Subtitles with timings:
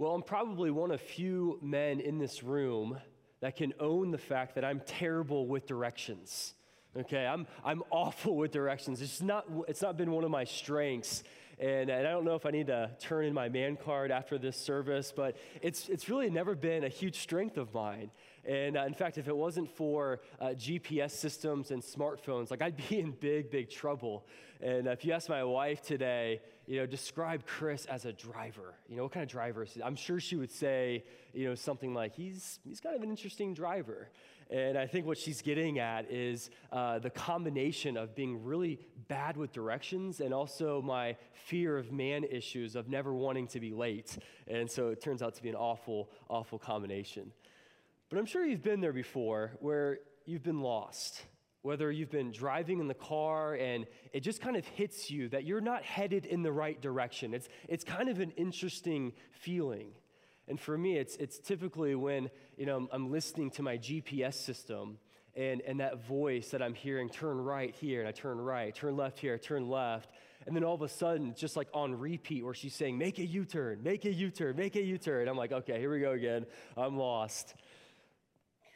[0.00, 2.98] Well, I'm probably one of few men in this room
[3.40, 6.54] that can own the fact that I'm terrible with directions.
[6.96, 9.02] Okay, I'm, I'm awful with directions.
[9.02, 11.22] It's not, it's not been one of my strengths.
[11.58, 14.38] And, and I don't know if I need to turn in my man card after
[14.38, 18.10] this service, but it's, it's really never been a huge strength of mine.
[18.46, 22.88] And uh, in fact, if it wasn't for uh, GPS systems and smartphones, like I'd
[22.88, 24.24] be in big, big trouble.
[24.62, 26.40] And uh, if you ask my wife today,
[26.70, 28.74] you know, describe Chris as a driver.
[28.88, 29.82] You know, what kind of driver is he?
[29.82, 31.02] I'm sure she would say,
[31.34, 34.08] you know, something like, he's, he's kind of an interesting driver.
[34.50, 38.78] And I think what she's getting at is uh, the combination of being really
[39.08, 43.72] bad with directions and also my fear of man issues of never wanting to be
[43.72, 44.16] late.
[44.46, 47.32] And so it turns out to be an awful, awful combination.
[48.10, 51.20] But I'm sure you've been there before where you've been lost.
[51.62, 55.44] Whether you've been driving in the car and it just kind of hits you that
[55.44, 57.34] you're not headed in the right direction.
[57.34, 59.92] It's, it's kind of an interesting feeling.
[60.48, 64.98] And for me, it's, it's typically when you know, I'm listening to my GPS system
[65.36, 68.96] and, and that voice that I'm hearing turn right here, and I turn right, turn
[68.96, 70.10] left here, turn left.
[70.46, 73.26] And then all of a sudden, just like on repeat, where she's saying, Make a
[73.26, 75.28] U turn, make a U turn, make a U turn.
[75.28, 76.46] I'm like, Okay, here we go again.
[76.76, 77.54] I'm lost.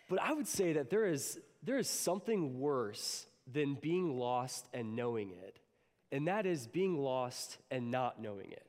[0.08, 4.97] But I would say that there is, there is something worse than being lost and
[4.97, 5.58] knowing it,
[6.12, 8.66] and that is being lost and not knowing it.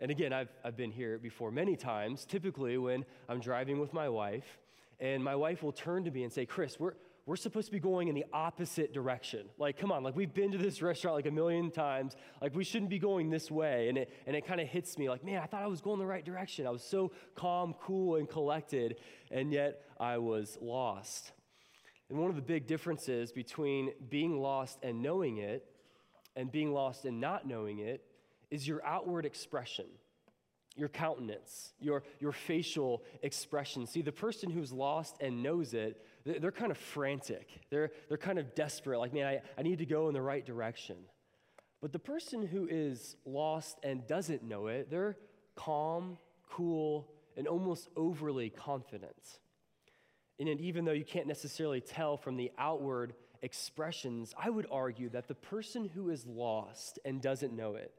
[0.00, 4.08] And again, I've, I've been here before many times, typically when I'm driving with my
[4.08, 4.58] wife,
[5.00, 6.94] and my wife will turn to me and say, Chris, we're,
[7.26, 9.48] we're supposed to be going in the opposite direction.
[9.58, 12.16] Like, come on, like we've been to this restaurant like a million times.
[12.42, 13.88] Like, we shouldn't be going this way.
[13.88, 15.98] And it, and it kind of hits me like, man, I thought I was going
[15.98, 16.66] the right direction.
[16.66, 18.96] I was so calm, cool, and collected,
[19.30, 21.32] and yet I was lost.
[22.10, 25.64] And one of the big differences between being lost and knowing it
[26.36, 28.04] and being lost and not knowing it
[28.50, 29.86] is your outward expression
[30.76, 33.86] your countenance, your, your facial expression.
[33.86, 37.48] See, the person who's lost and knows it, they're kind of frantic.
[37.70, 40.44] They're, they're kind of desperate, like, man, I, I need to go in the right
[40.44, 40.96] direction.
[41.80, 45.18] But the person who is lost and doesn't know it, they're
[45.54, 46.16] calm,
[46.50, 49.38] cool, and almost overly confident.
[50.40, 55.28] And even though you can't necessarily tell from the outward expressions, I would argue that
[55.28, 57.92] the person who is lost and doesn't know it,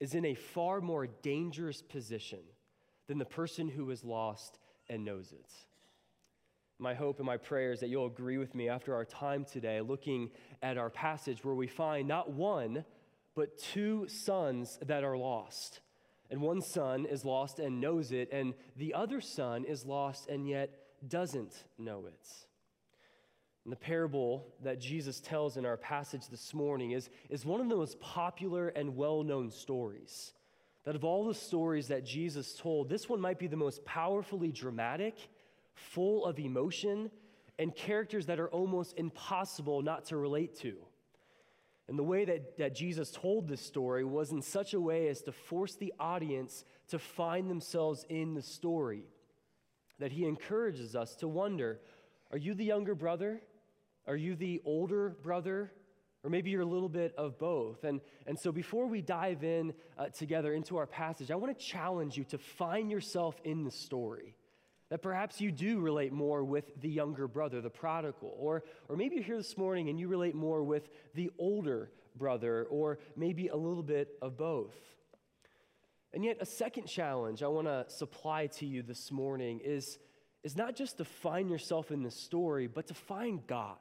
[0.00, 2.40] is in a far more dangerous position
[3.06, 4.58] than the person who is lost
[4.88, 5.50] and knows it.
[6.80, 9.82] My hope and my prayer is that you'll agree with me after our time today,
[9.82, 10.30] looking
[10.62, 12.86] at our passage where we find not one,
[13.34, 15.80] but two sons that are lost.
[16.30, 20.48] And one son is lost and knows it, and the other son is lost and
[20.48, 20.70] yet
[21.06, 22.26] doesn't know it.
[23.64, 27.68] And the parable that Jesus tells in our passage this morning is, is one of
[27.68, 30.32] the most popular and well known stories.
[30.84, 34.50] That of all the stories that Jesus told, this one might be the most powerfully
[34.50, 35.18] dramatic,
[35.74, 37.10] full of emotion,
[37.58, 40.76] and characters that are almost impossible not to relate to.
[41.88, 45.22] And the way that, that Jesus told this story was in such a way as
[45.22, 49.02] to force the audience to find themselves in the story.
[49.98, 51.80] That he encourages us to wonder
[52.30, 53.42] are you the younger brother?
[54.06, 55.72] Are you the older brother?
[56.22, 57.82] Or maybe you're a little bit of both.
[57.82, 61.64] And, and so before we dive in uh, together into our passage, I want to
[61.64, 64.36] challenge you to find yourself in the story.
[64.90, 68.34] That perhaps you do relate more with the younger brother, the prodigal.
[68.36, 72.66] Or, or maybe you're here this morning and you relate more with the older brother,
[72.68, 74.74] or maybe a little bit of both.
[76.12, 79.98] And yet, a second challenge I want to supply to you this morning is,
[80.42, 83.76] is not just to find yourself in the story, but to find God.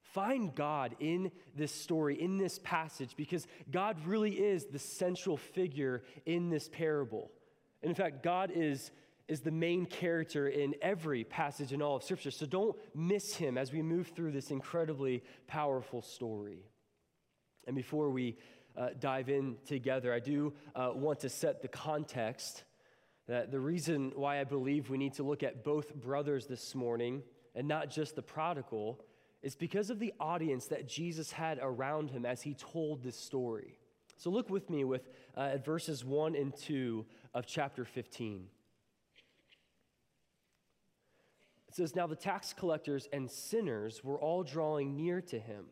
[0.00, 6.02] Find God in this story, in this passage, because God really is the central figure
[6.24, 7.30] in this parable.
[7.82, 8.90] And in fact, God is,
[9.30, 12.32] is the main character in every passage in all of Scripture.
[12.32, 16.64] So don't miss him as we move through this incredibly powerful story.
[17.64, 18.38] And before we
[18.76, 22.64] uh, dive in together, I do uh, want to set the context
[23.28, 27.22] that the reason why I believe we need to look at both brothers this morning
[27.54, 28.98] and not just the prodigal
[29.42, 33.78] is because of the audience that Jesus had around him as he told this story.
[34.16, 38.48] So look with me with uh, at verses 1 and 2 of chapter 15.
[41.70, 45.66] It says, Now the tax collectors and sinners were all drawing near to him,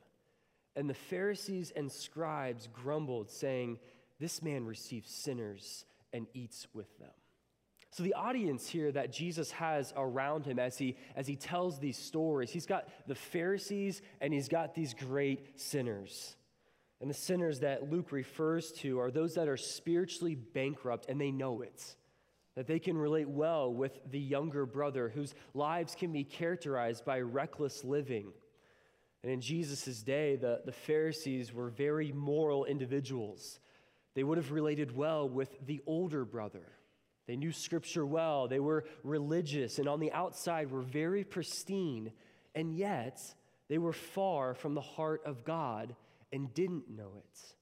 [0.77, 3.81] and the Pharisees and scribes grumbled, saying,
[4.21, 7.11] This man receives sinners and eats with them.
[7.91, 11.97] So, the audience here that Jesus has around him as he, as he tells these
[11.97, 16.37] stories, he's got the Pharisees and he's got these great sinners.
[17.01, 21.33] And the sinners that Luke refers to are those that are spiritually bankrupt and they
[21.33, 21.97] know it.
[22.59, 27.21] That they can relate well with the younger brother whose lives can be characterized by
[27.21, 28.33] reckless living.
[29.23, 33.61] And in Jesus' day, the, the Pharisees were very moral individuals.
[34.17, 36.67] They would have related well with the older brother.
[37.29, 42.11] They knew scripture well, they were religious, and on the outside were very pristine,
[42.57, 43.21] and yet
[43.69, 45.95] they were far from the heart of God
[46.33, 47.55] and didn't know it.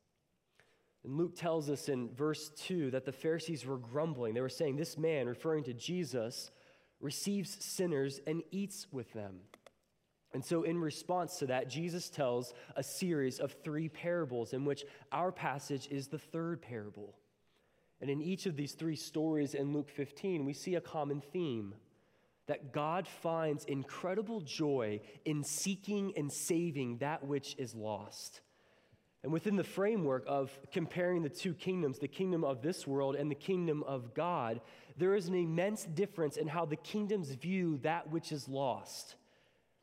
[1.06, 4.34] And Luke tells us in verse 2 that the Pharisees were grumbling.
[4.34, 6.50] They were saying, This man, referring to Jesus,
[7.00, 9.36] receives sinners and eats with them.
[10.34, 14.84] And so, in response to that, Jesus tells a series of three parables, in which
[15.12, 17.14] our passage is the third parable.
[18.00, 21.76] And in each of these three stories in Luke 15, we see a common theme
[22.48, 28.40] that God finds incredible joy in seeking and saving that which is lost.
[29.26, 33.28] And within the framework of comparing the two kingdoms, the kingdom of this world and
[33.28, 34.60] the kingdom of God,
[34.96, 39.16] there is an immense difference in how the kingdoms view that which is lost.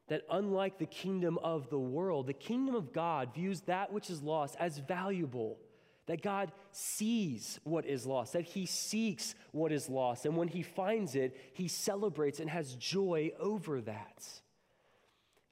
[0.08, 4.24] That unlike the kingdom of the world, the kingdom of God views that which is
[4.24, 5.58] lost as valuable.
[6.06, 10.26] That God sees what is lost, that He seeks what is lost.
[10.26, 14.24] And when He finds it, He celebrates and has joy over that.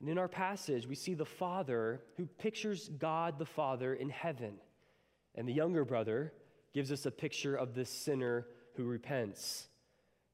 [0.01, 4.55] And in our passage, we see the father who pictures God the Father in heaven.
[5.35, 6.33] And the younger brother
[6.73, 9.67] gives us a picture of the sinner who repents.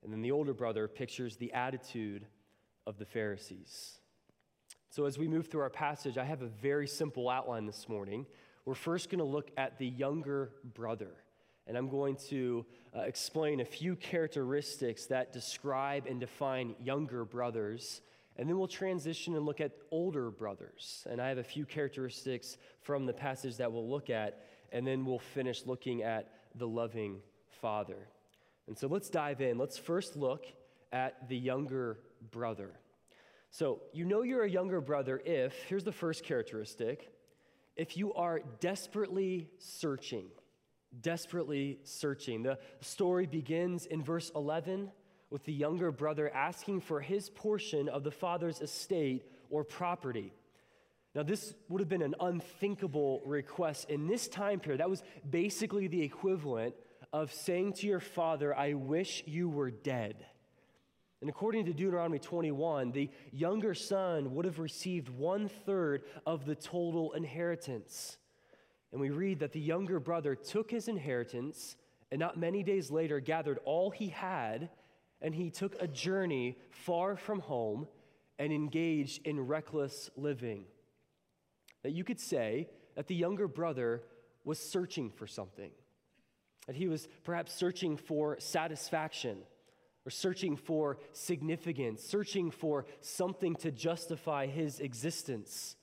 [0.04, 2.26] And then the older brother pictures the attitude
[2.86, 4.00] of the Pharisees.
[4.90, 8.26] So, as we move through our passage, I have a very simple outline this morning.
[8.64, 11.12] We're first going to look at the younger brother.
[11.68, 12.66] And I'm going to
[12.96, 18.02] uh, explain a few characteristics that describe and define younger brothers.
[18.38, 21.06] And then we'll transition and look at older brothers.
[21.10, 24.44] And I have a few characteristics from the passage that we'll look at.
[24.72, 27.20] And then we'll finish looking at the loving
[27.62, 28.08] father.
[28.68, 29.58] And so let's dive in.
[29.58, 30.46] Let's first look
[30.92, 32.00] at the younger
[32.32, 32.72] brother.
[33.50, 37.12] So, you know you're a younger brother if, here's the first characteristic,
[37.76, 40.26] if you are desperately searching.
[41.02, 42.44] Desperately searching.
[42.44, 44.92] The story begins in verse 11
[45.30, 50.34] with the younger brother asking for his portion of the father's estate or property.
[51.16, 54.80] Now, this would have been an unthinkable request in this time period.
[54.80, 56.76] That was basically the equivalent
[57.12, 60.26] of saying to your father, I wish you were dead.
[61.22, 66.54] And according to Deuteronomy 21, the younger son would have received one third of the
[66.54, 68.18] total inheritance.
[68.92, 71.76] And we read that the younger brother took his inheritance
[72.12, 74.70] and not many days later gathered all he had
[75.22, 77.88] and he took a journey far from home
[78.40, 80.66] and engaged in reckless living.
[81.84, 84.04] That you could say that the younger brother
[84.44, 85.72] was searching for something,
[86.68, 89.40] that he was perhaps searching for satisfaction
[90.06, 95.76] or searching for significance, searching for something to justify his existence.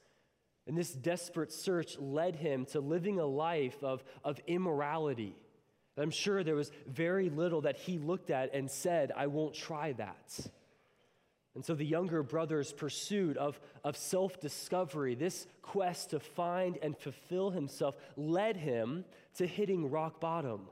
[0.67, 5.37] And this desperate search led him to living a life of, of immorality
[5.97, 9.93] I'm sure there was very little that he looked at and said, I won't try
[9.93, 10.41] that.
[11.55, 16.99] And so the younger brother's pursuit of, of self discovery, this quest to find and
[16.99, 19.05] fulfill himself, led him
[19.37, 20.63] to hitting rock bottom.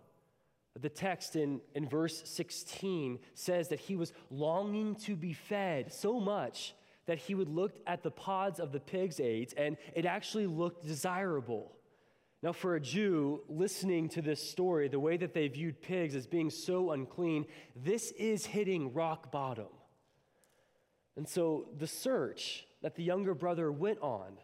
[0.80, 6.18] The text in, in verse 16 says that he was longing to be fed so
[6.18, 6.74] much
[7.06, 10.86] that he would look at the pods of the pigs ate and it actually looked
[10.86, 11.72] desirable.
[12.42, 16.26] Now, for a Jew listening to this story, the way that they viewed pigs as
[16.26, 17.46] being so unclean,
[17.76, 19.68] this is hitting rock bottom.
[21.16, 24.38] And so the search that the younger brother went on,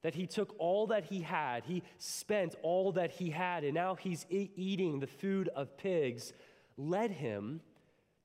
[0.00, 3.96] that he took all that he had, he spent all that he had, and now
[3.96, 6.32] he's e- eating the food of pigs,
[6.78, 7.60] led him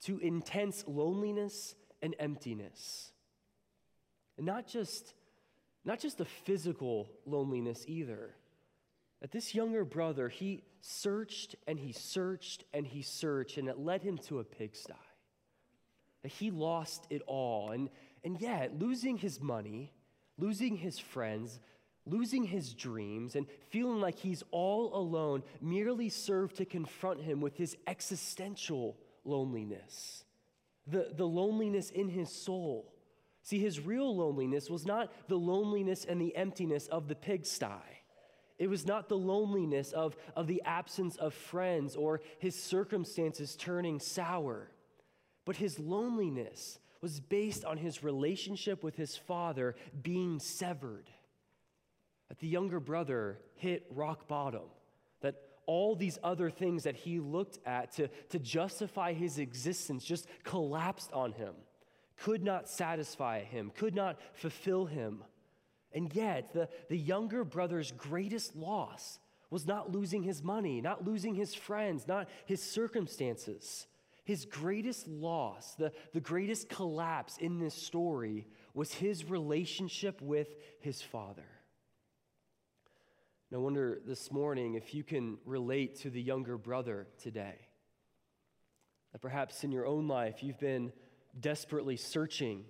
[0.03, 3.11] to intense loneliness and emptiness.
[4.37, 5.15] And not just,
[5.83, 8.35] not just a physical loneliness either
[9.21, 14.03] that this younger brother, he searched and he searched and he searched, and it led
[14.03, 14.93] him to a pigsty.
[16.23, 17.71] That he lost it all.
[17.71, 17.89] And,
[18.23, 19.93] and yet, losing his money,
[20.37, 21.59] losing his friends,
[22.05, 27.57] losing his dreams, and feeling like he's all alone merely served to confront him with
[27.57, 30.23] his existential loneliness,
[30.85, 32.93] the, the loneliness in his soul.
[33.41, 37.96] See, his real loneliness was not the loneliness and the emptiness of the pigsty.
[38.57, 43.99] It was not the loneliness of, of the absence of friends or his circumstances turning
[43.99, 44.71] sour,
[45.45, 51.09] but his loneliness was based on his relationship with his father being severed.
[52.29, 54.69] That the younger brother hit rock bottom,
[55.21, 55.35] that
[55.67, 61.13] all these other things that he looked at to, to justify his existence just collapsed
[61.13, 61.53] on him,
[62.17, 65.23] could not satisfy him, could not fulfill him.
[65.93, 71.35] And yet, the, the younger brother's greatest loss was not losing his money, not losing
[71.35, 73.87] his friends, not his circumstances.
[74.25, 80.49] His greatest loss, the, the greatest collapse in this story, was his relationship with
[80.81, 81.47] his father.
[83.49, 87.55] No wonder this morning if you can relate to the younger brother today.
[89.13, 90.91] That perhaps in your own life you've been
[91.39, 92.65] desperately searching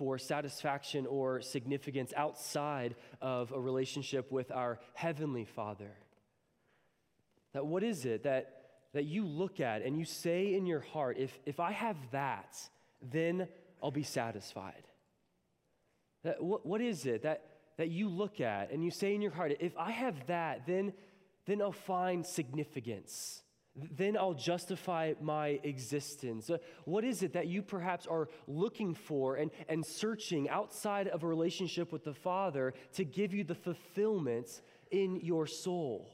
[0.00, 5.90] for satisfaction or significance outside of a relationship with our Heavenly Father.
[7.52, 8.62] That what is it that,
[8.94, 12.56] that you look at and you say in your heart, if, if I have that,
[13.02, 13.46] then
[13.82, 14.84] I'll be satisfied?
[16.24, 17.44] That, what, what is it that,
[17.76, 20.94] that you look at and you say in your heart, if I have that, then,
[21.44, 23.42] then I'll find significance?
[23.76, 26.50] Then I'll justify my existence.
[26.84, 31.26] What is it that you perhaps are looking for and, and searching outside of a
[31.26, 34.48] relationship with the Father to give you the fulfillment
[34.90, 36.10] in your soul?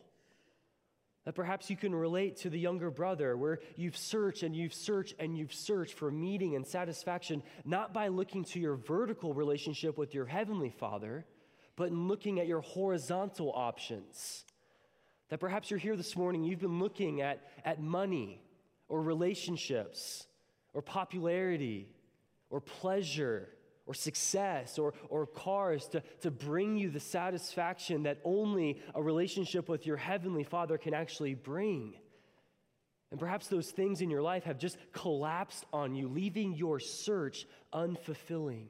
[1.25, 5.15] That perhaps you can relate to the younger brother where you've searched and you've searched
[5.19, 10.15] and you've searched for meaning and satisfaction, not by looking to your vertical relationship with
[10.15, 11.27] your heavenly Father,
[11.75, 14.46] but in looking at your horizontal options
[15.28, 18.40] that perhaps you're here this morning, you've been looking at, at money
[18.88, 20.26] or relationships
[20.73, 21.88] or popularity
[22.50, 23.49] or pleasure
[23.87, 29.68] or success or, or cars to, to bring you the satisfaction that only a relationship
[29.68, 31.95] with your heavenly Father can actually bring.
[33.11, 37.47] And perhaps those things in your life have just collapsed on you, leaving your search
[37.73, 38.66] unfulfilling.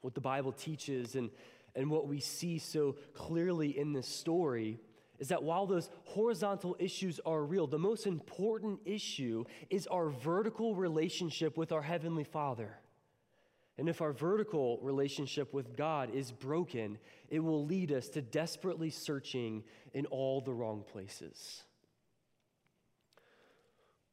[0.00, 1.30] What the Bible teaches and,
[1.74, 4.80] and what we see so clearly in this story
[5.22, 10.74] is that while those horizontal issues are real, the most important issue is our vertical
[10.74, 12.76] relationship with our Heavenly Father.
[13.78, 16.98] And if our vertical relationship with God is broken,
[17.30, 19.62] it will lead us to desperately searching
[19.94, 21.62] in all the wrong places.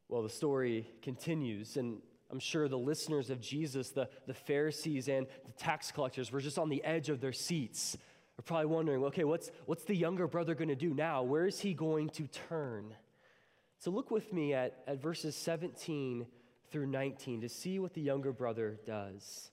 [0.10, 5.26] Well, the story continues, and I'm sure the listeners of Jesus, the, the Pharisees and
[5.44, 7.98] the tax collectors, were just on the edge of their seats
[8.40, 11.24] are probably wondering okay, what's, what's the younger brother going to do now?
[11.24, 12.96] Where is he going to turn?
[13.80, 16.26] So look with me at, at verses 17
[16.72, 19.52] through 19 to see what the younger brother does.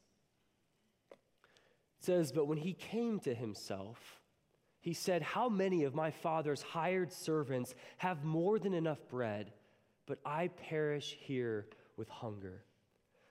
[1.10, 4.20] It says, But when he came to himself,
[4.80, 9.52] he said, How many of my father's hired servants have more than enough bread,
[10.06, 11.66] but I perish here
[11.96, 12.62] with hunger?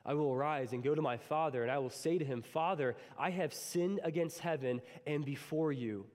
[0.05, 2.95] I will arise and go to my father, and I will say to him, Father,
[3.17, 6.05] I have sinned against heaven and before you.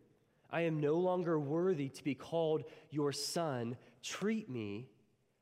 [0.50, 3.76] I am no longer worthy to be called your son.
[4.02, 4.88] Treat me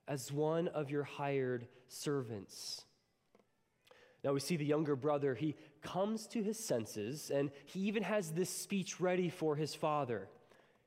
[0.06, 2.84] as one of your hired servants.
[4.24, 8.32] Now we see the younger brother, he comes to his senses, and he even has
[8.32, 10.28] this speech ready for his father.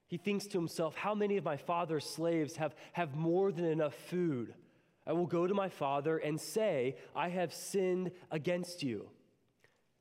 [0.08, 3.96] He thinks to himself, How many of my father's slaves have, have more than enough
[3.96, 4.53] food?
[5.05, 9.10] I will go to my father and say, I have sinned against you.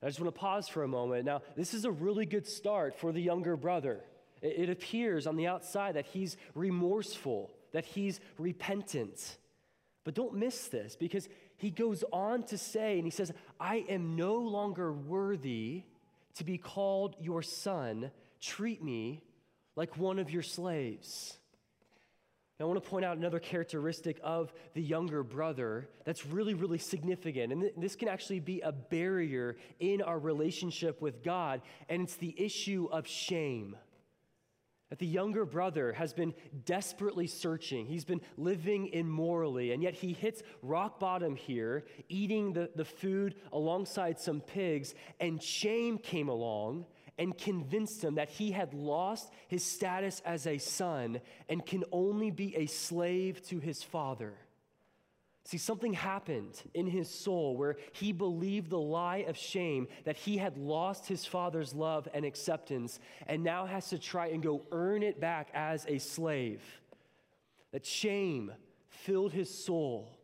[0.03, 1.25] I just want to pause for a moment.
[1.25, 4.01] Now, this is a really good start for the younger brother.
[4.43, 9.37] It, appears on the outside that he's remorseful, that he's repentant.
[10.05, 11.29] But don't miss this because
[11.59, 15.83] he goes on to say, and he says, I am no longer worthy
[16.37, 18.11] to be called your son.
[18.41, 19.23] Treat me
[19.77, 21.37] like one of your slaves.
[22.61, 27.53] I want to point out another characteristic of the younger brother that's really, really significant.
[27.53, 32.17] And th- this can actually be a barrier in our relationship with God, and it's
[32.17, 33.77] the issue of shame.
[34.91, 37.87] That the younger brother has been desperately searching.
[37.87, 43.37] He's been living immorally, and yet he hits rock bottom here, eating the, the food
[43.53, 46.87] alongside some pigs, and shame came along
[47.21, 52.31] and convinced him that he had lost his status as a son and can only
[52.31, 54.33] be a slave to his father.
[55.45, 60.39] See, something happened in his soul where he believed the lie of shame that he
[60.39, 65.03] had lost his father's love and acceptance and now has to try and go earn
[65.03, 66.63] it back as a slave.
[67.73, 68.51] That shame
[68.89, 70.17] filled his soul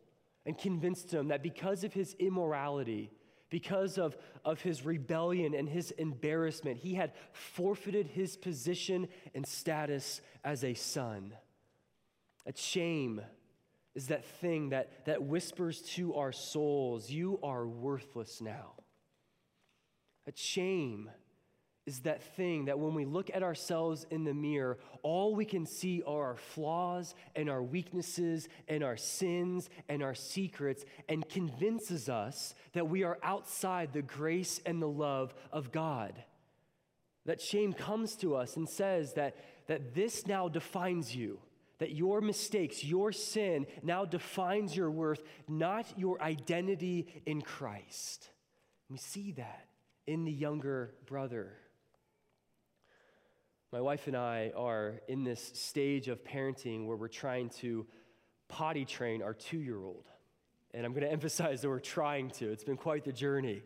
[0.46, 3.10] and convinced him that because of his immorality,
[3.50, 10.20] because of, of his rebellion and his embarrassment, he had forfeited his position and status
[10.44, 11.32] as a son.
[12.46, 13.20] A shame
[13.94, 18.74] is that thing that, that whispers to our souls, You are worthless now.
[20.26, 21.10] A shame
[21.86, 25.64] is that thing that when we look at ourselves in the mirror, all we can
[25.64, 32.08] see are our flaws and our weaknesses and our sins and our secrets, and convinces
[32.08, 36.24] us that we are outside the grace and the love of God.
[37.24, 39.36] That shame comes to us and says that,
[39.68, 41.38] that this now defines you,
[41.78, 48.30] that your mistakes, your sin now defines your worth, not your identity in Christ.
[48.88, 49.66] We see that
[50.06, 51.52] in the younger brother.
[53.72, 57.84] My wife and I are in this stage of parenting where we're trying to
[58.48, 60.04] potty train our two year old.
[60.72, 62.50] And I'm going to emphasize that we're trying to.
[62.50, 63.62] It's been quite the journey.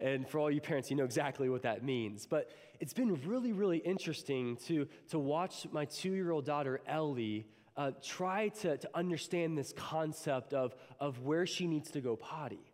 [0.00, 2.26] And for all you parents, you know exactly what that means.
[2.26, 7.46] But it's been really, really interesting to, to watch my two year old daughter, Ellie,
[7.76, 12.72] uh, try to, to understand this concept of, of where she needs to go potty.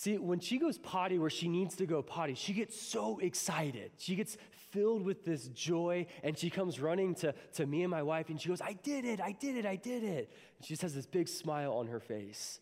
[0.00, 3.90] See, when she goes potty where she needs to go potty, she gets so excited.
[3.98, 4.38] She gets
[4.70, 8.40] filled with this joy and she comes running to, to me and my wife and
[8.40, 10.32] she goes, I did it, I did it, I did it.
[10.56, 12.60] And she just has this big smile on her face.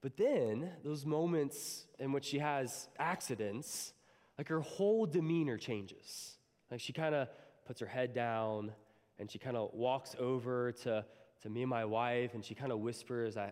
[0.00, 3.92] But then, those moments in which she has accidents,
[4.38, 6.36] like her whole demeanor changes.
[6.70, 7.26] Like she kind of
[7.66, 8.70] puts her head down
[9.18, 11.04] and she kind of walks over to,
[11.42, 13.50] to me and my wife and she kind of whispers, I,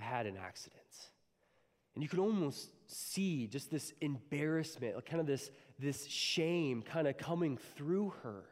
[0.00, 0.82] I had an accident.
[1.96, 7.08] And you can almost see just this embarrassment, like kind of this, this shame kind
[7.08, 8.44] of coming through her.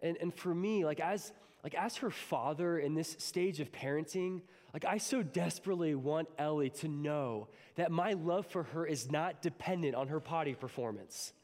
[0.00, 1.32] And, and for me, like as,
[1.62, 4.40] like as her father in this stage of parenting,
[4.72, 9.42] like I so desperately want Ellie to know that my love for her is not
[9.42, 11.34] dependent on her potty performance.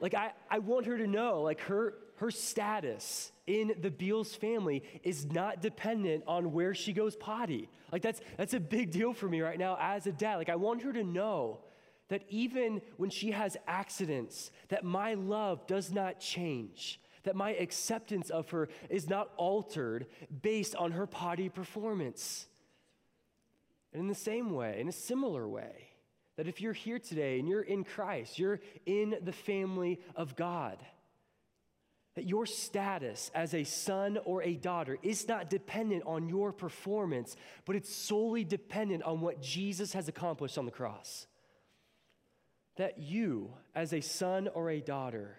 [0.00, 4.82] Like I, I want her to know, like her, her status in the Beals family
[5.02, 7.68] is not dependent on where she goes potty.
[7.92, 10.36] Like that's that's a big deal for me right now as a dad.
[10.36, 11.60] Like I want her to know
[12.08, 17.00] that even when she has accidents, that my love does not change.
[17.24, 20.06] That my acceptance of her is not altered
[20.42, 22.46] based on her potty performance.
[23.92, 25.87] And in the same way, in a similar way,
[26.38, 30.78] that if you're here today and you're in Christ, you're in the family of God
[32.18, 37.36] that your status as a son or a daughter is not dependent on your performance,
[37.64, 41.28] but it's solely dependent on what Jesus has accomplished on the cross.
[42.74, 45.36] That you, as a son or a daughter,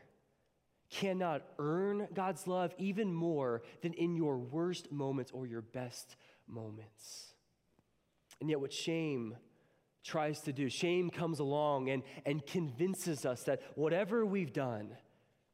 [0.89, 6.15] cannot earn God's love even more than in your worst moments or your best
[6.47, 7.33] moments.
[8.39, 9.35] And yet, what shame
[10.03, 14.89] tries to do, shame comes along and, and convinces us that whatever we've done,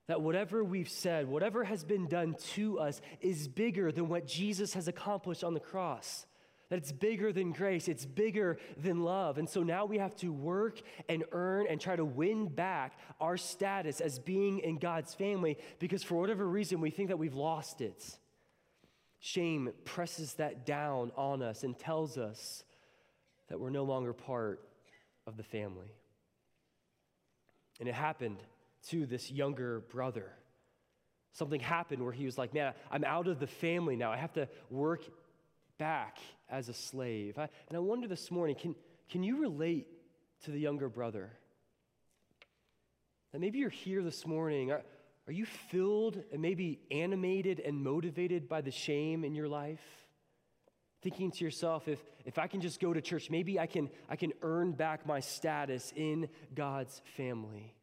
[0.08, 4.74] that whatever we've said, whatever has been done to us, is bigger than what Jesus
[4.74, 6.26] has accomplished on the cross.
[6.70, 9.38] That it's bigger than grace, it's bigger than love.
[9.38, 13.38] And so now we have to work and earn and try to win back our
[13.38, 17.82] status as being in God's family because for whatever reason we think that we've lost
[17.82, 18.18] it.
[19.20, 22.64] Shame presses that down on us and tells us
[23.50, 24.62] that we're no longer part
[25.28, 25.92] of the family.
[27.80, 28.38] And it happened
[28.90, 30.32] to this younger brother.
[31.34, 34.12] Something happened where he was like, Man, I'm out of the family now.
[34.12, 35.04] I have to work
[35.78, 36.18] back
[36.50, 37.38] as a slave.
[37.38, 38.76] I, and I wonder this morning can,
[39.10, 39.88] can you relate
[40.46, 41.32] to the younger brother?
[43.32, 44.72] That maybe you're here this morning.
[44.72, 44.82] Are,
[45.28, 50.05] are you filled and maybe animated and motivated by the shame in your life?
[51.02, 54.16] Thinking to yourself, if, if I can just go to church, maybe I can, I
[54.16, 57.76] can earn back my status in God's family.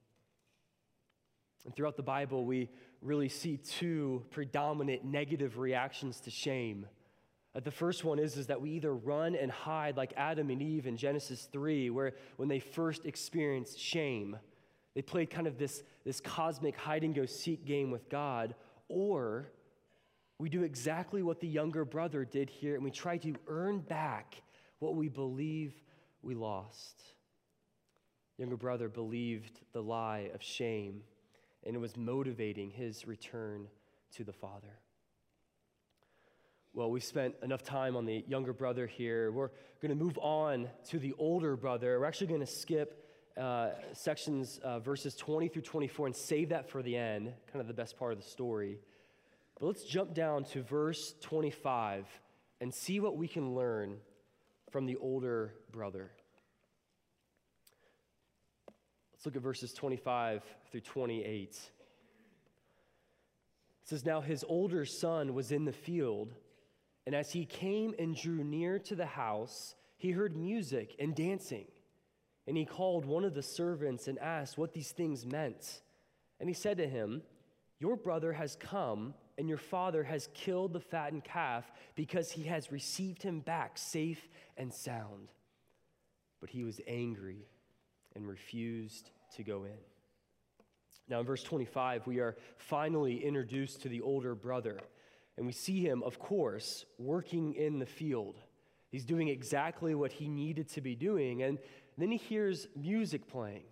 [1.64, 2.68] And throughout the Bible, we
[3.00, 6.86] really see two predominant negative reactions to shame.
[7.54, 10.62] Uh, the first one is, is that we either run and hide like Adam and
[10.62, 14.36] Eve in Genesis 3, where when they first experienced shame,
[14.94, 18.54] they played kind of this, this cosmic hide and go seek game with God,
[18.88, 19.50] or
[20.38, 24.42] we do exactly what the younger brother did here, and we try to earn back
[24.78, 25.74] what we believe
[26.22, 27.02] we lost.
[28.38, 31.02] Younger brother believed the lie of shame
[31.64, 33.68] and it was motivating his return
[34.16, 34.78] to the Father.
[36.74, 39.30] Well, we spent enough time on the younger brother here.
[39.30, 42.00] We're going to move on to the older brother.
[42.00, 46.68] We're actually going to skip uh, sections, uh, verses 20 through 24, and save that
[46.68, 48.78] for the end, kind of the best part of the story.
[49.62, 52.04] But let's jump down to verse 25
[52.60, 53.98] and see what we can learn
[54.72, 56.10] from the older brother.
[59.12, 61.48] Let's look at verses 25 through 28.
[61.48, 61.60] It
[63.84, 66.34] says, Now his older son was in the field,
[67.06, 71.66] and as he came and drew near to the house, he heard music and dancing.
[72.48, 75.82] And he called one of the servants and asked what these things meant.
[76.40, 77.22] And he said to him,
[77.78, 82.70] Your brother has come, and your father has killed the fattened calf because he has
[82.70, 85.32] received him back safe and sound.
[86.40, 87.48] But he was angry
[88.14, 89.80] and refused to go in.
[91.08, 94.78] Now, in verse 25, we are finally introduced to the older brother,
[95.36, 98.36] and we see him, of course, working in the field.
[98.92, 101.58] He's doing exactly what he needed to be doing, and
[101.98, 103.64] then he hears music playing.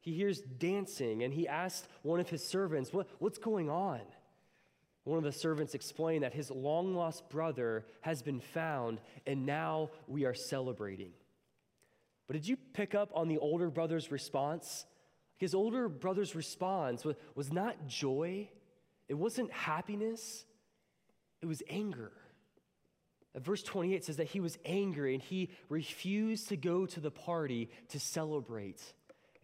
[0.00, 4.00] He hears dancing, and he asks one of his servants, what, What's going on?
[5.04, 9.90] One of the servants explained that his long lost brother has been found, and now
[10.06, 11.12] we are celebrating.
[12.26, 14.86] But did you pick up on the older brother's response?
[15.36, 18.48] His older brother's response was, not joy,
[19.08, 20.46] it wasn't happiness,
[21.42, 22.12] it was anger.
[23.36, 27.10] Uh, verse 28 says that he was angry and he refused to go to the
[27.10, 28.80] party to celebrate.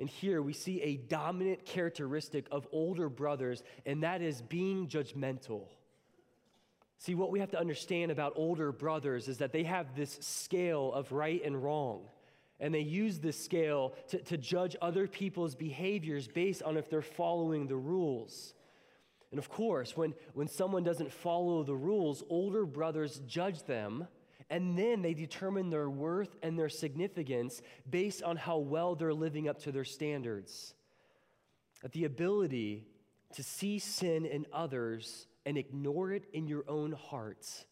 [0.01, 5.67] And here we see a dominant characteristic of older brothers, and that is being judgmental.
[6.99, 10.93] See, what we have to understand about older brothers is that they have this scale
[10.93, 12.03] of right and wrong.
[12.59, 17.01] And they use this scale to, to judge other people's behaviors based on if they're
[17.03, 18.55] following the rules.
[19.31, 24.09] And of course, when, when someone doesn't follow the rules, older brothers judge them,
[24.51, 29.49] and then they determine their worth and their significance based on how well they're living
[29.49, 30.75] up to their standards.
[31.83, 32.85] That the ability
[33.35, 37.65] to see sin in others and ignore it in your own hearts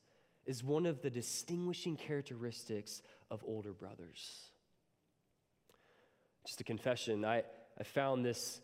[0.47, 4.51] is one of the distinguishing characteristics of older brothers.
[6.47, 7.43] Just a confession, I,
[7.79, 8.63] I found this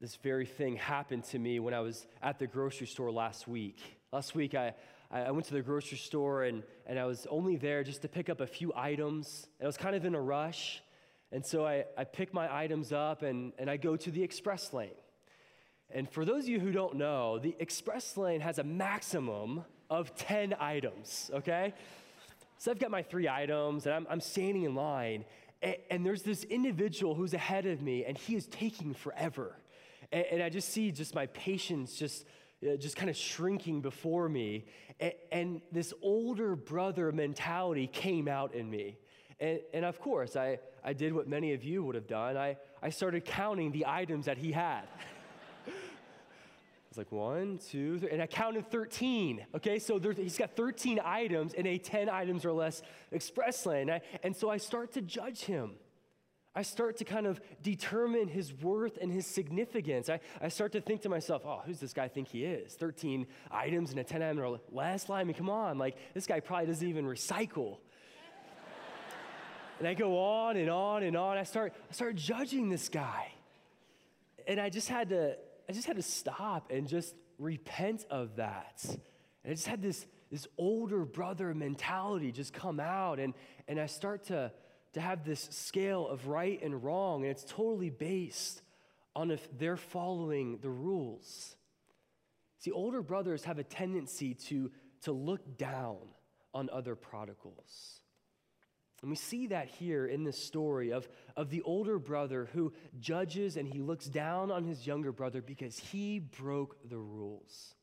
[0.00, 3.78] this very thing happened to me when I was at the grocery store last week.
[4.12, 4.74] Last week, I,
[5.12, 8.30] I went to the grocery store and, and I was only there just to pick
[8.30, 9.46] up a few items.
[9.58, 10.82] And I was kind of in a rush.
[11.30, 14.72] And so I, I pick my items up and, and I go to the express
[14.72, 14.90] lane.
[15.90, 20.16] And for those of you who don't know, the express lane has a maximum of
[20.16, 21.74] 10 items, okay?
[22.56, 25.26] So I've got my three items and I'm, I'm standing in line.
[25.60, 29.58] And, and there's this individual who's ahead of me and he is taking forever.
[30.10, 32.24] And, and I just see just my patience just,
[32.62, 34.66] Uh, just kind of shrinking before me.
[35.00, 38.98] And, and, this older brother mentality came out in me.
[39.40, 42.36] And, and of course, I, I did what many of you would have done.
[42.36, 44.82] I, I started counting the items that he had.
[46.92, 49.46] It's like one, two, three, and I counted 13.
[49.54, 53.88] Okay, so he's got 13 items in a 10 items or less express lane.
[53.88, 55.70] I, and so I start to judge him.
[56.54, 60.10] I start to kind of determine his worth and his significance.
[60.10, 62.74] I, I start to think to myself, oh, who's this guy think he is?
[62.74, 65.22] 13 items in a 10 item or less line.
[65.22, 67.78] I mean, come on, like this guy probably doesn't even recycle.
[69.78, 71.38] and I go on and on and on.
[71.38, 73.32] I start, I start judging this guy.
[74.46, 75.36] And I just had to,
[75.68, 78.84] I just had to stop and just repent of that.
[78.88, 83.18] And I just had this, this older brother mentality just come out.
[83.18, 83.32] And,
[83.68, 84.52] and I start to,
[84.92, 88.62] to have this scale of right and wrong, and it's totally based
[89.14, 91.56] on if they're following the rules.
[92.58, 94.70] See, older brothers have a tendency to,
[95.02, 95.98] to look down
[96.54, 98.00] on other prodigals.
[99.02, 103.56] And we see that here in this story of, of the older brother who judges
[103.56, 107.74] and he looks down on his younger brother because he broke the rules.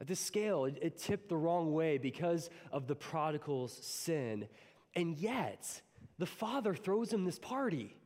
[0.00, 4.46] At this scale, it, it tipped the wrong way because of the prodigal's sin.
[4.94, 5.82] And yet,
[6.18, 7.96] the father throws him this party.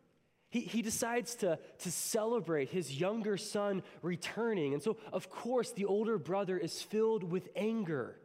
[0.51, 4.73] He, he decides to, to celebrate his younger son returning.
[4.73, 8.17] And so, of course, the older brother is filled with anger.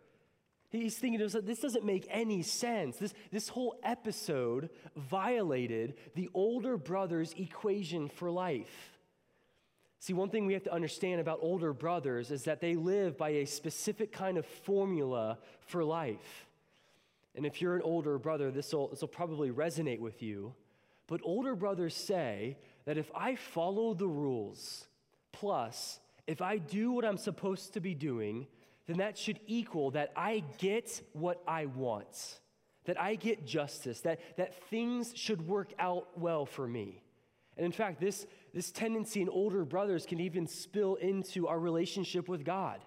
[0.69, 2.97] He's thinking to himself, this doesn't make any sense.
[2.97, 8.97] This, this whole episode violated the older brother's equation for life.
[9.99, 13.29] See, one thing we have to understand about older brothers is that they live by
[13.29, 16.47] a specific kind of formula for life.
[17.35, 20.53] And if you're an older brother, this will, probably resonate with you.
[21.07, 24.87] But older brothers say that if I follow the rules,
[25.31, 28.47] plus if I do what I'm supposed to be doing,
[28.87, 32.39] then that should equal that I get what I want,
[32.85, 37.01] that I get justice, that, that things should work out well for me.
[37.57, 42.27] And in fact, this, this tendency in older brothers can even spill into our relationship
[42.27, 42.79] with God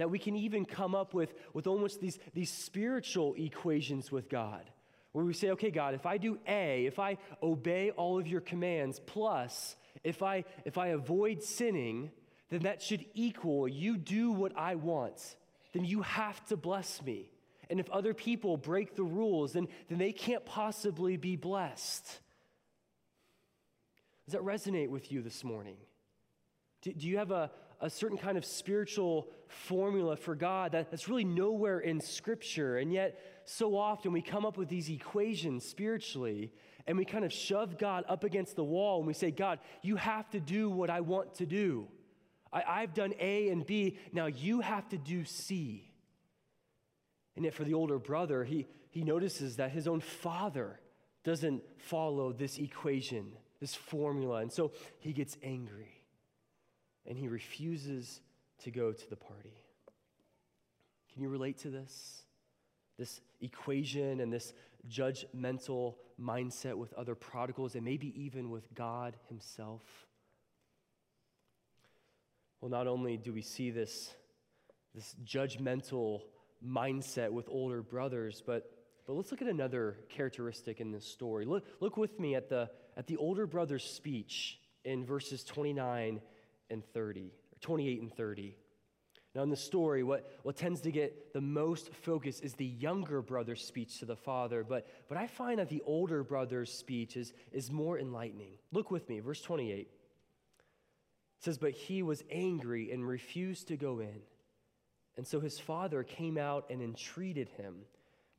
[0.00, 4.70] that we can even come up with, with almost these, these spiritual equations with God,
[5.12, 8.40] where we say, okay, God, if I do A, if I obey all of your
[8.40, 12.10] commands, plus if I, if I avoid sinning,
[12.48, 15.36] then that should equal you do what I want.
[15.72, 17.30] Then you have to bless me.
[17.68, 22.04] And if other people break the rules, then, then they can't possibly be blessed.
[24.24, 25.76] Does that resonate with you this morning?
[26.82, 31.08] Do, do you have a, a certain kind of spiritual formula for God that, that's
[31.08, 32.78] really nowhere in Scripture?
[32.78, 36.52] And yet, so often we come up with these equations spiritually
[36.86, 39.96] and we kind of shove God up against the wall and we say, God, you
[39.96, 41.88] have to do what I want to do.
[42.52, 45.90] I, I've done A and B, now you have to do C.
[47.36, 50.80] And yet, for the older brother, he, he notices that his own father
[51.24, 54.40] doesn't follow this equation, this formula.
[54.40, 56.02] And so he gets angry
[57.06, 58.20] and he refuses
[58.60, 59.54] to go to the party.
[61.12, 62.22] Can you relate to this?
[62.98, 64.52] This equation and this
[64.88, 69.82] judgmental mindset with other prodigals and maybe even with God Himself?
[72.60, 74.12] Well, not only do we see this,
[74.94, 76.20] this judgmental
[76.64, 78.70] mindset with older brothers, but,
[79.06, 81.46] but let's look at another characteristic in this story.
[81.46, 86.20] Look, look with me at the, at the older brother's speech in verses 29
[86.68, 88.56] and 30, or 28 and 30.
[89.34, 93.22] Now, in the story, what, what tends to get the most focus is the younger
[93.22, 97.32] brother's speech to the father, but, but I find that the older brother's speech is,
[97.52, 98.54] is more enlightening.
[98.72, 99.78] Look with me, verse 28.
[99.78, 99.88] It
[101.38, 104.20] says, But he was angry and refused to go in.
[105.16, 107.82] And so his father came out and entreated him.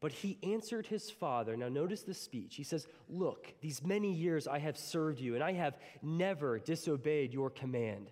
[0.01, 1.55] But he answered his father.
[1.55, 2.55] Now, notice the speech.
[2.55, 7.33] He says, Look, these many years I have served you, and I have never disobeyed
[7.33, 8.09] your command.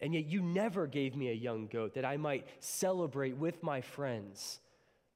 [0.00, 3.80] And yet you never gave me a young goat that I might celebrate with my
[3.80, 4.60] friends.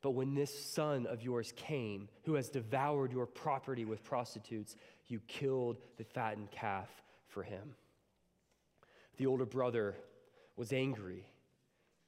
[0.02, 4.74] But when this son of yours came, who has devoured your property with prostitutes,
[5.06, 6.88] you killed the fattened calf
[7.28, 7.74] for him.
[9.18, 9.94] The older brother
[10.56, 11.24] was angry.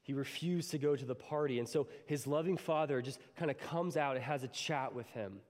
[0.02, 1.60] He refused to go to the party.
[1.60, 5.06] And so his loving father just kind of comes out and has a chat with
[5.08, 5.40] him.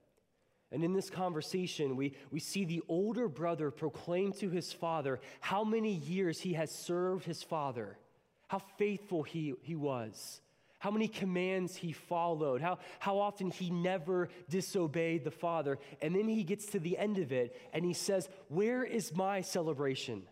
[0.75, 5.63] And in this conversation, we, we see the older brother proclaim to his father how
[5.63, 7.97] many years he has served his father,
[8.49, 10.41] how faithful he, he was,
[10.81, 15.79] how many commands he followed, how, how often he never disobeyed the father.
[16.03, 19.43] And then he gets to the end of it and he says, Where is my
[19.43, 20.25] celebration?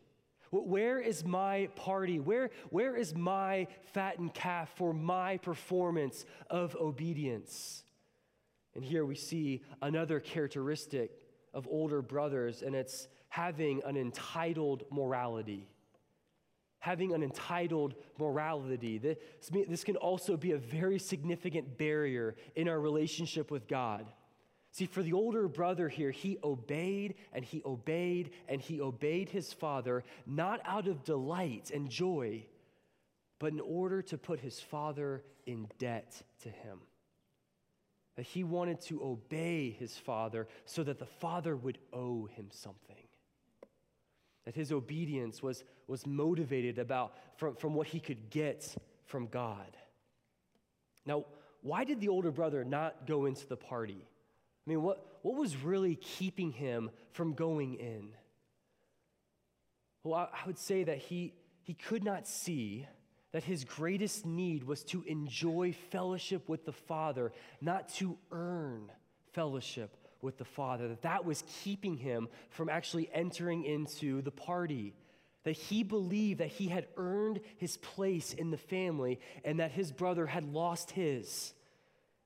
[0.50, 2.18] Where is my party?
[2.18, 7.84] Where, where is my fattened calf for my performance of obedience?
[8.74, 11.10] And here we see another characteristic
[11.52, 15.68] of older brothers, and it's having an entitled morality.
[16.78, 18.98] Having an entitled morality.
[18.98, 24.06] This, can also be a very significant barrier in our relationship with God.
[24.72, 29.52] See, for the older brother here, he obeyed and he obeyed and he obeyed his
[29.52, 32.46] father, not out of delight and joy,
[33.38, 36.78] but in order to put his father in debt to him
[38.16, 42.96] that he wanted to obey his father so that the father would owe him something.
[44.44, 48.74] That his obedience was, was motivated about from, from what he could get
[49.06, 49.76] from God.
[51.06, 51.24] Now,
[51.62, 54.04] why did the older brother not go into the party?
[54.66, 58.10] I mean, what, what was really keeping him from going in?
[60.04, 62.86] Well, I, I would say that he, he could not see
[63.32, 68.90] that his greatest need was to enjoy fellowship with the Father, not to earn
[69.32, 74.94] fellowship with the Father, that that was keeping him from actually entering into the party.
[75.44, 79.90] That he believed that he had earned his place in the family and that his
[79.90, 81.52] brother had lost his.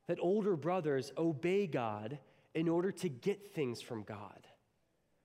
[0.08, 2.18] That older brothers obey God
[2.54, 4.46] in order to get things from God.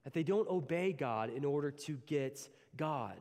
[0.04, 3.16] That they don't obey God in order to get God.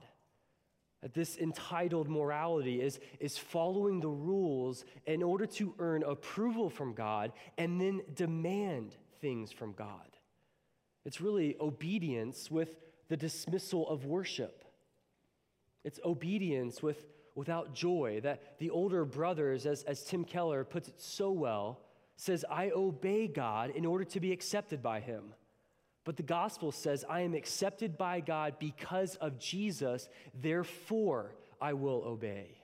[1.01, 6.93] That this entitled morality is, is following the rules in order to earn approval from
[6.93, 10.17] God and then demand things from God.
[11.03, 12.75] It's really obedience with
[13.07, 14.63] the dismissal of worship.
[15.83, 18.19] It's obedience with, without joy.
[18.21, 21.81] That the older brothers, as, as Tim Keller puts it so well,
[22.15, 25.33] says, I obey God in order to be accepted by him.
[26.03, 32.03] But the gospel says, I am accepted by God because of Jesus, therefore I will
[32.05, 32.57] obey.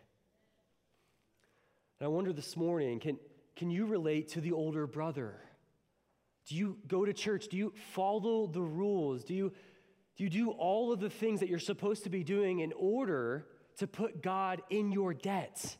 [1.99, 3.17] And I wonder this morning can,
[3.55, 5.35] can you relate to the older brother?
[6.47, 7.47] Do you go to church?
[7.49, 9.23] Do you follow the rules?
[9.23, 9.51] Do you,
[10.15, 13.47] do you do all of the things that you're supposed to be doing in order
[13.77, 15.77] to put God in your debt?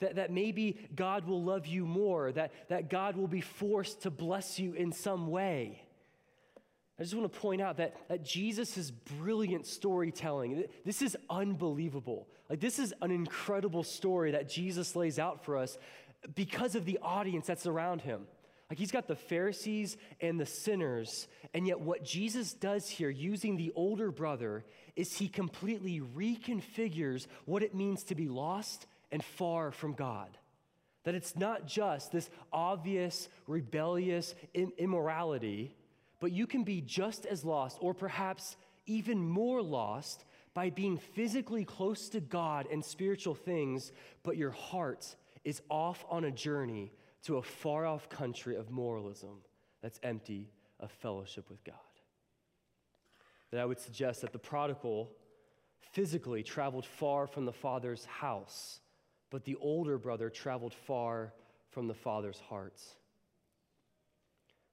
[0.00, 4.10] That, that maybe God will love you more, that, that God will be forced to
[4.10, 5.85] bless you in some way.
[6.98, 12.26] I just want to point out that, that Jesus' brilliant storytelling, this is unbelievable.
[12.48, 15.76] Like, this is an incredible story that Jesus lays out for us
[16.34, 18.26] because of the audience that's around him.
[18.70, 21.28] Like he's got the Pharisees and the sinners.
[21.54, 24.64] And yet, what Jesus does here, using the older brother,
[24.96, 30.36] is he completely reconfigures what it means to be lost and far from God.
[31.04, 35.76] That it's not just this obvious, rebellious immorality,
[36.20, 40.24] but you can be just as lost, or perhaps even more lost,
[40.54, 46.24] by being physically close to God and spiritual things, but your heart is off on
[46.24, 46.92] a journey
[47.24, 49.42] to a far off country of moralism
[49.82, 50.48] that's empty
[50.80, 51.74] of fellowship with God.
[53.50, 55.12] That I would suggest that the prodigal
[55.92, 58.80] physically traveled far from the father's house,
[59.30, 61.32] but the older brother traveled far
[61.70, 62.80] from the father's heart.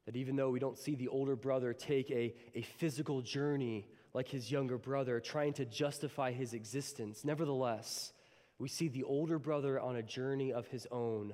[0.06, 4.28] That even though we don't see the older brother take a, a physical journey like
[4.28, 8.12] his younger brother, trying to justify his existence, nevertheless,
[8.60, 11.34] we see the older brother on a journey of his own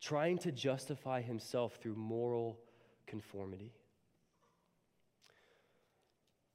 [0.00, 2.58] trying to justify himself through moral
[3.06, 3.72] conformity.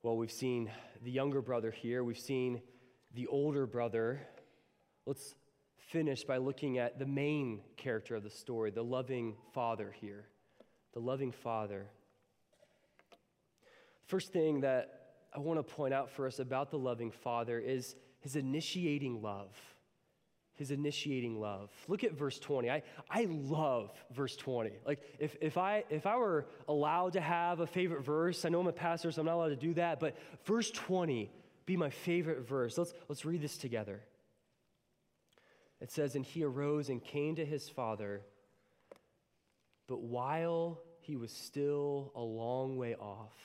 [0.04, 0.72] Well, we've seen
[1.04, 2.62] the younger brother here, we've seen
[3.14, 4.22] the older brother.
[5.06, 5.36] Let's
[5.90, 10.26] finish by looking at the main character of the story, the loving father here.
[10.94, 11.88] The loving father.
[14.06, 17.96] First thing that I want to point out for us about the loving father is
[18.20, 19.50] his initiating love
[20.62, 21.72] his initiating love.
[21.88, 22.70] Look at verse 20.
[22.70, 24.70] I, I love verse 20.
[24.86, 28.60] Like, if, if, I, if I were allowed to have a favorite verse, I know
[28.60, 31.32] I'm a pastor, so I'm not allowed to do that, but verse 20
[31.66, 32.78] be my favorite verse.
[32.78, 34.02] Let's, let's read this together.
[35.80, 38.22] It says, And he arose and came to his father,
[39.88, 43.36] but while he was still a long way off,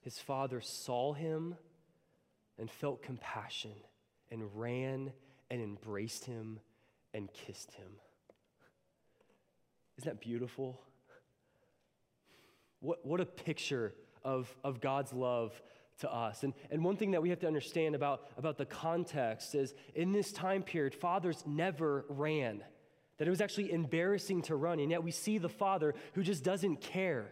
[0.00, 1.56] his father saw him
[2.58, 3.74] and felt compassion
[4.30, 5.12] and ran
[5.50, 6.60] and embraced him
[7.12, 7.92] and kissed him.
[9.98, 10.80] Isn't that beautiful?
[12.80, 15.60] What, what a picture of, of God's love
[16.00, 16.42] to us.
[16.42, 20.12] And, and one thing that we have to understand about, about the context is in
[20.12, 22.62] this time period, fathers never ran.
[23.20, 24.80] That it was actually embarrassing to run.
[24.80, 27.26] And yet we see the father who just doesn't care.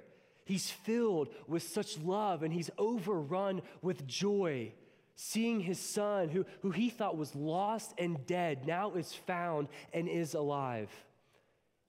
[0.45, 4.73] He's filled with such love and he's overrun with joy
[5.21, 10.09] seeing his son, who, who he thought was lost and dead, now is found and
[10.09, 10.89] is alive.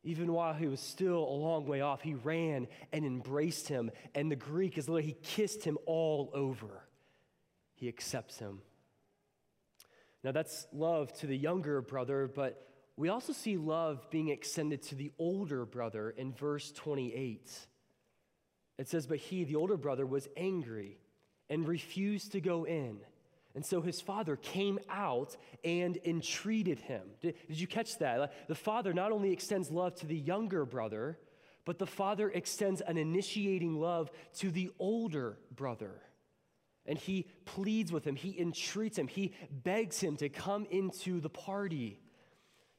[0.03, 3.91] Even while he was still a long way off, he ran and embraced him.
[4.15, 6.87] And the Greek is literally, he kissed him all over.
[7.75, 8.61] He accepts him.
[10.23, 12.68] Now, that's love to the younger brother, but
[12.99, 17.49] we also see love being extended to the older brother in verse 28.
[18.77, 20.97] It says, But he, the older brother, was angry
[21.49, 22.97] and refused to go in.
[23.55, 27.03] And so his father came out and entreated him.
[27.21, 28.49] Did, did, you catch that?
[28.49, 31.17] The father not only extends love to the younger brother,
[31.63, 36.01] but the father extends an initiating love to the older brother.
[36.85, 41.29] And he pleads with him, he entreats him, he begs him to come into the
[41.29, 42.01] party.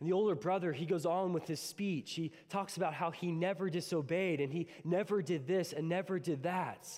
[0.01, 2.15] And the older brother, he goes on with his speech.
[2.15, 6.43] He talks about how he never disobeyed and he never did this and never did
[6.45, 6.89] that.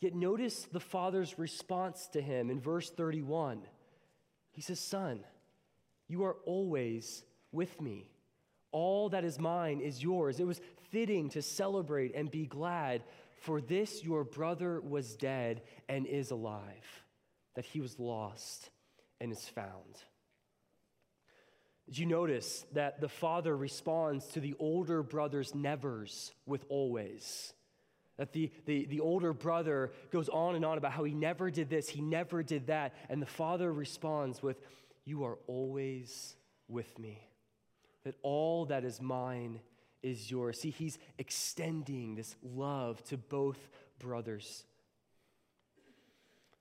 [0.00, 3.60] Yet notice the father's response to him in verse 31.
[4.52, 5.20] He says, Son,
[6.08, 8.08] you are always with me.
[8.72, 10.40] All that is mine is yours.
[10.40, 13.02] It was fitting to celebrate and be glad,
[13.40, 17.04] for this your brother was dead and is alive,
[17.54, 18.70] that he was lost
[19.20, 20.02] and is found.
[21.88, 27.54] Did you notice that the father responds to the older brother's nevers with always?
[28.18, 31.70] That the, the, the older brother goes on and on about how he never did
[31.70, 32.94] this, he never did that.
[33.08, 34.60] And the father responds with,
[35.06, 36.36] You are always
[36.68, 37.26] with me.
[38.04, 39.60] That all that is mine
[40.02, 40.60] is yours.
[40.60, 44.64] See, he's extending this love to both brothers.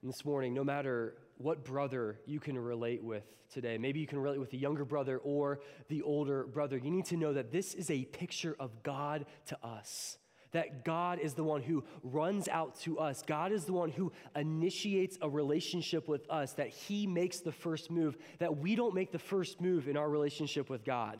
[0.01, 3.23] And this morning, no matter what brother you can relate with
[3.53, 7.05] today, maybe you can relate with the younger brother or the older brother, you need
[7.05, 10.17] to know that this is a picture of God to us
[10.51, 13.21] that God is the one who runs out to us.
[13.25, 17.91] God is the one who initiates a relationship with us, that He makes the first
[17.91, 21.19] move, that we don't make the first move in our relationship with God.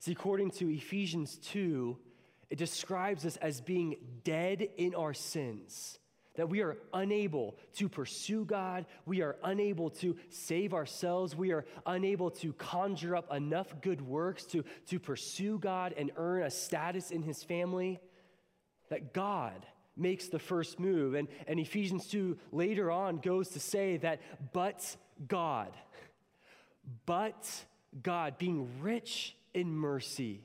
[0.00, 1.96] See, according to Ephesians 2,
[2.50, 5.98] it describes us as being dead in our sins.
[6.36, 8.86] That we are unable to pursue God.
[9.06, 11.36] We are unable to save ourselves.
[11.36, 16.42] We are unable to conjure up enough good works to, to pursue God and earn
[16.42, 18.00] a status in His family
[18.90, 19.64] that God
[19.96, 21.14] makes the first move.
[21.14, 24.20] And, and Ephesians 2 later on goes to say that,
[24.52, 24.96] but
[25.28, 25.72] God,
[27.06, 27.48] but
[28.02, 30.42] God, being rich in mercy,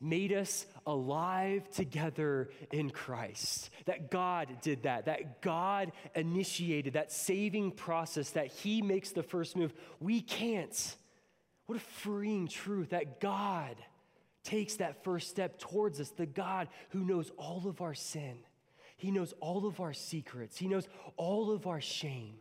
[0.00, 3.70] made us alive together in Christ.
[3.86, 9.56] That God did that, that God initiated that saving process, that He makes the first
[9.56, 9.72] move.
[10.00, 10.96] We can't.
[11.66, 13.76] What a freeing truth that God
[14.44, 18.38] takes that first step towards us, the God who knows all of our sin.
[18.96, 20.56] He knows all of our secrets.
[20.56, 22.36] He knows all of our shame.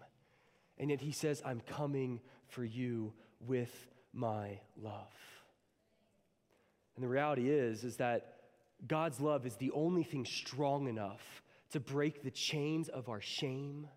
[0.77, 5.13] And yet He says, I'm coming for you with my love.
[6.97, 8.33] And the reality is, is that
[8.87, 11.21] God's love is the only thing strong enough
[11.71, 13.87] to break the chains of our shame,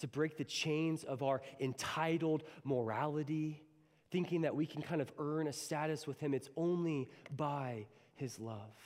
[0.00, 3.62] to break the chains of our entitled morality,
[4.10, 6.34] thinking that we can kind of earn a status with Him.
[6.34, 8.76] It's only by His love.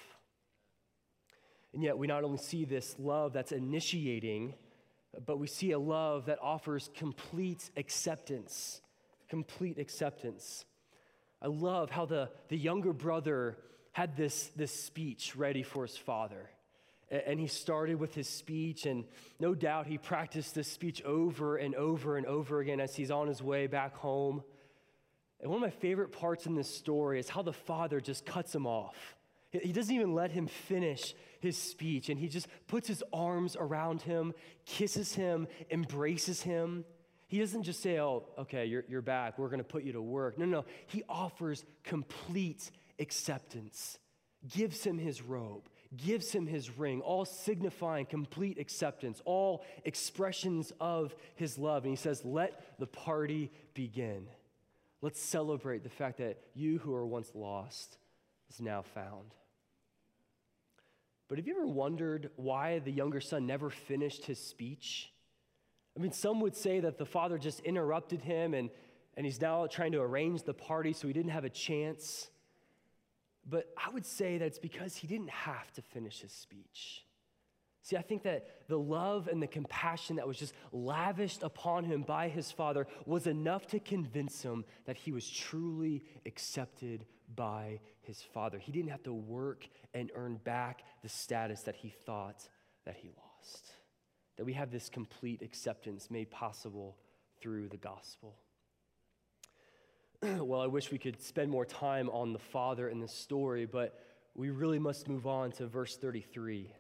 [1.73, 4.55] And yet, we not only see this love that's initiating,
[5.27, 8.81] but we see a love that offers complete acceptance.
[9.29, 10.65] Complete acceptance.
[11.43, 13.59] I love how the, the younger brother
[13.93, 16.51] had this, this speech ready for his father.
[17.11, 19.05] And he started with his speech, and
[19.39, 23.29] no doubt he practiced this speech over and over and over again as he's on
[23.29, 24.43] his way back home.
[25.41, 28.55] And one of my favorite parts in this story is how the father just cuts
[28.55, 29.15] him off.
[29.51, 34.03] He doesn't even let him finish his speech, and he just puts his arms around
[34.03, 34.33] him,
[34.67, 36.85] kisses him, embraces him.
[37.27, 39.39] He doesn't just say, Oh, okay, you're, you're back.
[39.39, 40.39] We're going to put you to work.
[40.39, 40.65] No, no.
[40.87, 43.99] He offers complete acceptance,
[44.49, 51.15] gives him his robe, gives him his ring, all signifying complete acceptance, all expressions of
[51.37, 51.85] his love.
[51.85, 54.27] And he says, Let the party begin.
[55.01, 57.99] Let's celebrate the fact that you who were once lost
[58.51, 59.35] is now found.
[61.29, 65.11] But have you ever wondered why the younger son never finished his speech?
[65.97, 68.71] I mean, some would say that the father just interrupted him and,
[69.17, 72.29] and he's now trying to arrange the party so he didn't have a chance.
[73.49, 77.05] But I would say that it's because he didn't have to finish his speech.
[77.83, 82.03] See, I think that the love and the compassion that was just lavished upon him
[82.03, 87.05] by his father was enough to convince him that he was truly accepted
[87.37, 88.59] by his father.
[88.59, 92.49] He didn't have to work and earn back the status that he thought
[92.87, 93.75] that he lost
[94.37, 96.97] that we have this complete acceptance made possible
[97.41, 98.35] through the gospel.
[100.23, 103.99] well, I wish we could spend more time on the Father in this story, but
[104.35, 106.71] we really must move on to verse 33.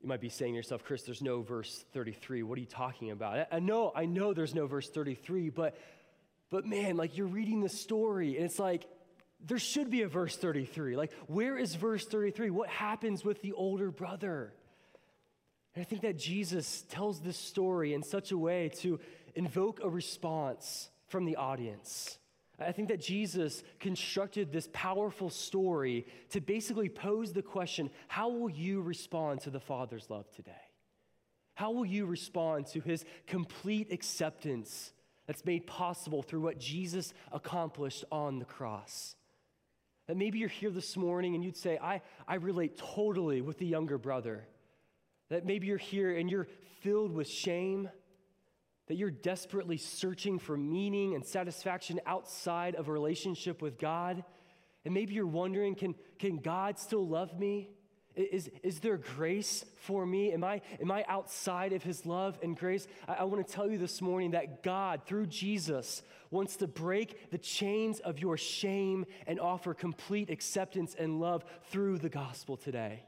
[0.00, 2.42] You might be saying to yourself, Chris, there's no verse 33.
[2.42, 3.48] What are you talking about?
[3.50, 5.76] I know, I know there's no verse 33, but
[6.48, 8.86] but man, like you're reading the story and it's like
[9.44, 10.96] there should be a verse 33.
[10.96, 12.50] Like, where is verse 33?
[12.50, 14.52] What happens with the older brother?
[15.76, 18.98] And I think that Jesus tells this story in such a way to
[19.34, 22.16] invoke a response from the audience.
[22.58, 28.48] I think that Jesus constructed this powerful story to basically pose the question how will
[28.48, 30.52] you respond to the Father's love today?
[31.52, 34.92] How will you respond to his complete acceptance
[35.26, 39.14] that's made possible through what Jesus accomplished on the cross?
[40.06, 43.66] That maybe you're here this morning and you'd say, I, I relate totally with the
[43.66, 44.46] younger brother.
[45.28, 46.48] That maybe you're here and you're
[46.80, 47.88] filled with shame,
[48.86, 54.24] that you're desperately searching for meaning and satisfaction outside of a relationship with God.
[54.84, 57.70] And maybe you're wondering can, can God still love me?
[58.14, 60.32] Is, is there grace for me?
[60.32, 62.88] Am I, am I outside of his love and grace?
[63.06, 67.30] I, I want to tell you this morning that God, through Jesus, wants to break
[67.30, 73.02] the chains of your shame and offer complete acceptance and love through the gospel today.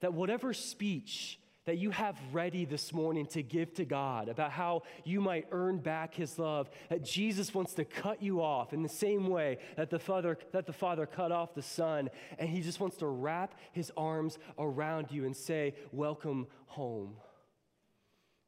[0.00, 4.82] That whatever speech, that you have ready this morning to give to God about how
[5.04, 8.88] you might earn back his love, that Jesus wants to cut you off in the
[8.88, 12.80] same way that the Father, that the Father cut off the Son, and he just
[12.80, 17.16] wants to wrap his arms around you and say, Welcome home.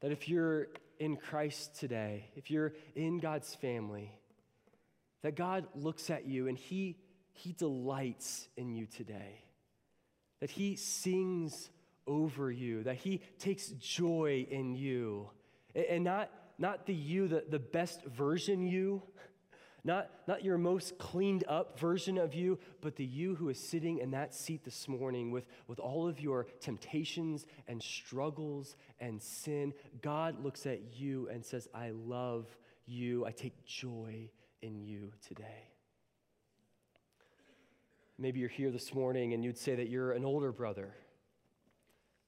[0.01, 4.11] That if you're in Christ today, if you're in God's family,
[5.23, 6.97] that God looks at you and he,
[7.33, 9.45] he delights in you today.
[10.41, 11.71] That he sings
[12.07, 15.31] over you, that He takes joy in you.
[15.75, 19.03] And not, not the you, the, the best version you,
[19.85, 23.99] not, not your most cleaned up version of you, but the you who is sitting
[23.99, 29.73] in that seat this morning with, with all of your temptations and struggles and sin.
[30.03, 32.47] God looks at you and says, I love
[32.87, 33.27] you.
[33.27, 34.31] I take joy
[34.63, 35.71] in you today.
[38.17, 40.95] Maybe you're here this morning and you'd say that you're an older brother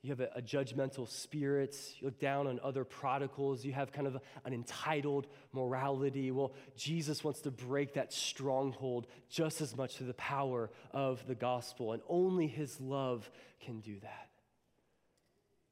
[0.03, 1.76] You have a, a, judgmental spirit.
[1.99, 3.64] You look down on other prodigals.
[3.64, 6.30] You have kind of an entitled morality.
[6.30, 11.34] Well, Jesus wants to break that stronghold just as much through the power of the
[11.34, 13.28] gospel, and only his love
[13.61, 14.28] can do that.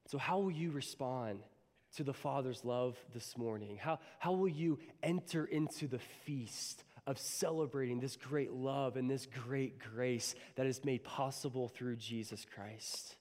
[0.07, 1.39] So, how will you respond
[1.95, 3.77] to the Father's love this morning?
[3.77, 9.27] How, how will you enter into the feast of celebrating this great love and this
[9.45, 13.15] great grace that is made possible through Jesus Christ?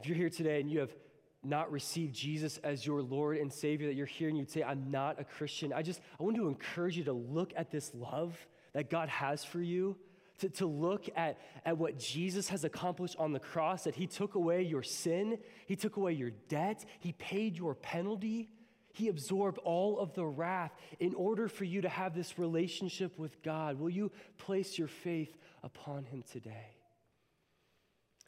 [0.00, 0.94] If you're here today and you have
[1.42, 4.90] not received Jesus as your Lord and Savior, that you're here and you'd say, I'm
[4.90, 8.36] not a Christian, I just, I want to encourage you to look at this love
[8.72, 9.96] that God has for you,
[10.38, 14.34] to, to look at, at what Jesus has accomplished on the cross, that He took
[14.34, 18.50] away your sin, He took away your debt, He paid your penalty.
[18.92, 23.42] He absorbed all of the wrath in order for you to have this relationship with
[23.42, 23.78] God.
[23.78, 26.75] Will you place your faith upon Him today?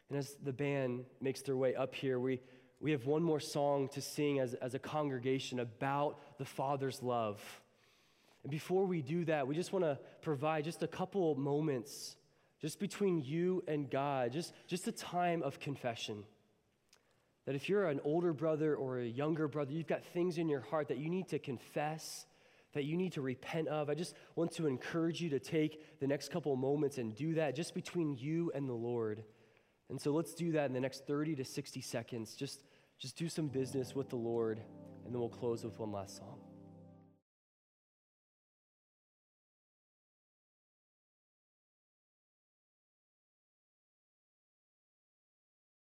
[0.09, 2.41] And as the band makes their way up here, we,
[2.81, 7.41] we have one more song to sing as, as a congregation about the Father's love.
[8.43, 12.17] And before we do that, we just want to provide just a couple moments
[12.61, 16.25] just between you and God, just, just a time of confession.
[17.47, 20.61] That if you're an older brother or a younger brother, you've got things in your
[20.61, 22.27] heart that you need to confess,
[22.75, 23.89] that you need to repent of.
[23.89, 27.55] I just want to encourage you to take the next couple moments and do that
[27.55, 29.25] just between you and the Lord.
[29.91, 32.35] And so let's do that in the next 30 to 60 seconds.
[32.35, 32.65] Just,
[32.99, 34.61] just do some business with the Lord,
[35.05, 36.38] and then we'll close with one last song.